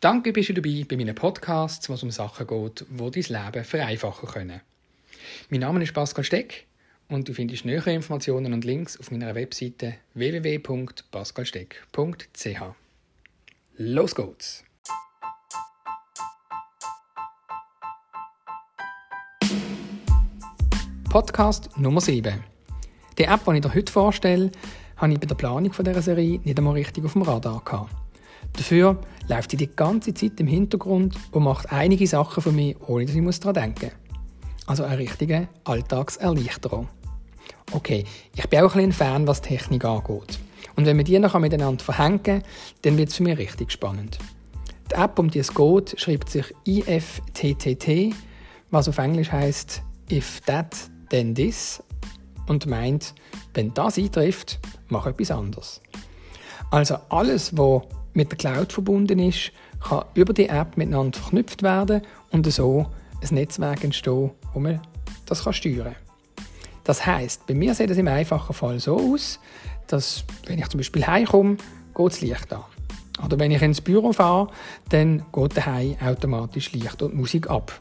[0.00, 3.64] Danke, bist du dabei bei meinen Podcasts, wo es um Sachen geht, die dein Leben
[3.64, 4.60] vereinfachen können.
[5.48, 6.66] Mein Name ist Pascal Steck
[7.08, 12.60] und du findest nähere Informationen und Links auf meiner Webseite www.pascalsteck.ch.
[13.78, 14.62] Los geht's!
[21.08, 22.44] Podcast Nummer 7.
[23.16, 24.52] Die App, die ich dir heute vorstelle,
[24.96, 27.94] habe ich bei der Planung dieser Serie nicht einmal richtig auf dem Radar gehabt.
[28.52, 33.04] Dafür läuft sie die ganze Zeit im Hintergrund und macht einige Sachen für mich, ohne
[33.04, 34.66] dass ich daran denken muss.
[34.66, 36.88] Also eine richtige Alltagserleichterung.
[37.72, 40.38] Okay, ich bin auch ein, ein Fan, was Technik angeht.
[40.76, 42.42] Und wenn wir die nachher miteinander verhängen,
[42.82, 44.18] dann wird es für mich richtig spannend.
[44.90, 48.14] Die App, um die es geht, schreibt sich IFTTT,
[48.70, 50.76] was auf Englisch heißt If That
[51.10, 51.82] Then This
[52.46, 53.14] und meint,
[53.54, 55.80] wenn das eintrifft, mach etwas anderes.
[56.70, 57.82] Also alles, was
[58.14, 62.86] mit der Cloud verbunden ist, kann über die App miteinander verknüpft werden und so
[63.22, 64.80] ein Netzwerk entstehen, wo man
[65.26, 65.96] das steuern kann.
[66.84, 69.40] Das heißt, bei mir sieht es im einfachen Fall so aus,
[69.86, 71.56] dass wenn ich zum Beispiel heimkomme,
[71.94, 72.64] geht das Licht an.
[73.24, 74.48] Oder wenn ich ins Büro fahre,
[74.90, 77.72] dann geht daheim automatisch Licht und Musik ab.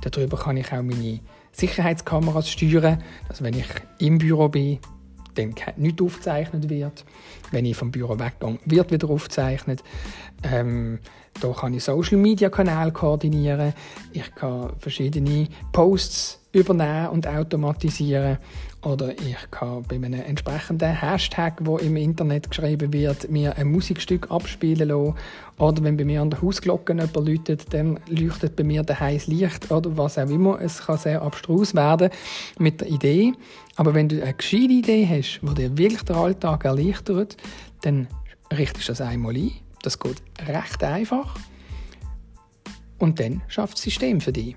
[0.00, 1.20] Darüber kann ich auch meine
[1.52, 3.66] Sicherheitskameras steuern, dass wenn ich
[3.98, 4.78] im Büro bin,
[5.34, 7.04] dann nichts aufgezeichnet wird.
[7.50, 9.82] Wenn ich vom Büro weggehe, wird wieder aufgezeichnet.
[10.42, 10.98] Ähm,
[11.40, 13.72] da kann ich Social Media Kanäle koordinieren.
[14.12, 18.38] Ich kann verschiedene Posts übernehmen und automatisieren.
[18.82, 24.30] Oder ich kann bei einem entsprechenden Hashtag, wo im Internet geschrieben wird, mir ein Musikstück
[24.30, 25.14] abspielen lassen.
[25.58, 29.26] Oder wenn bei mir an der Hausglocke jemand läutet, dann leuchtet bei mir der heiß
[29.26, 30.60] Licht oder was auch immer.
[30.60, 32.10] Es kann sehr abstrus werden
[32.58, 33.32] mit der Idee.
[33.74, 37.36] Aber wenn du eine gescheite Idee hast, die dir wirklich den Alltag erleichtert,
[37.82, 38.06] dann
[38.56, 39.65] richtest du das einmal ein.
[39.86, 41.36] Das geht recht einfach.
[42.98, 44.56] Und dann schafft das System für dich.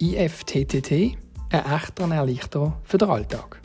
[0.00, 1.18] IFTTT,
[1.50, 3.60] ein echter Erleichter für den Alltag.